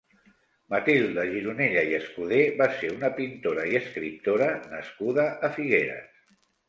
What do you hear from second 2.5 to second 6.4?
va ser una pintora i escriptora nascuda a Figueres.